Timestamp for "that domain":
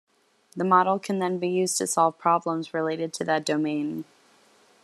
3.25-4.05